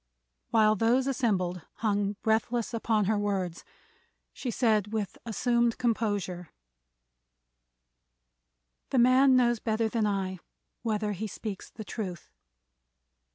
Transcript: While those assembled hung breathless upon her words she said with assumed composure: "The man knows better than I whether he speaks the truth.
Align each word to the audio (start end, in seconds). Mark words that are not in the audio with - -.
While 0.49 0.75
those 0.75 1.05
assembled 1.05 1.61
hung 1.75 2.15
breathless 2.23 2.73
upon 2.73 3.05
her 3.05 3.19
words 3.19 3.63
she 4.33 4.49
said 4.49 4.91
with 4.91 5.15
assumed 5.27 5.77
composure: 5.77 6.49
"The 8.89 8.97
man 8.97 9.35
knows 9.35 9.59
better 9.59 9.87
than 9.87 10.07
I 10.07 10.39
whether 10.81 11.11
he 11.11 11.27
speaks 11.27 11.69
the 11.69 11.83
truth. 11.85 12.31